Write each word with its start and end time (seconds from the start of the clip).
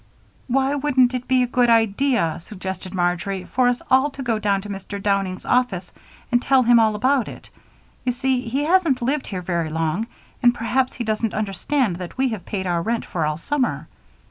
"Why 0.47 0.73
wouldn't 0.73 1.13
it 1.13 1.27
be 1.27 1.43
a 1.43 1.45
good 1.45 1.69
idea," 1.69 2.39
suggested 2.41 2.91
Marjory, 2.95 3.43
"for 3.43 3.67
us 3.69 3.83
all 3.91 4.09
to 4.09 4.23
go 4.23 4.39
down 4.39 4.59
to 4.63 4.67
Mr. 4.69 4.99
Downing's 4.99 5.45
office 5.45 5.93
and 6.31 6.41
tell 6.41 6.63
him 6.63 6.79
all 6.79 6.95
about 6.95 7.27
it? 7.27 7.51
You 8.03 8.11
see, 8.11 8.41
he 8.49 8.63
hasn't 8.63 9.03
lived 9.03 9.27
here 9.27 9.43
very 9.43 9.69
long 9.69 10.07
and 10.41 10.55
perhaps 10.55 10.93
he 10.93 11.03
doesn't 11.03 11.35
understand 11.35 11.97
that 11.97 12.17
we 12.17 12.29
have 12.29 12.45
paid 12.47 12.65
our 12.65 12.81
rent 12.81 13.05
for 13.05 13.27
all 13.27 13.37
summer." 13.37 13.87